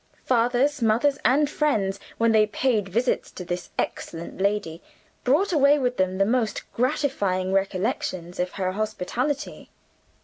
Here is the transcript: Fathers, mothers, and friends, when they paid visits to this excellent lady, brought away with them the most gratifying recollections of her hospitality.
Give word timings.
Fathers, 0.25 0.81
mothers, 0.81 1.19
and 1.23 1.47
friends, 1.47 1.99
when 2.17 2.31
they 2.31 2.47
paid 2.47 2.89
visits 2.89 3.29
to 3.33 3.45
this 3.45 3.69
excellent 3.77 4.41
lady, 4.41 4.81
brought 5.23 5.53
away 5.53 5.77
with 5.77 5.97
them 5.97 6.17
the 6.17 6.25
most 6.25 6.63
gratifying 6.73 7.53
recollections 7.53 8.39
of 8.39 8.53
her 8.53 8.71
hospitality. 8.71 9.69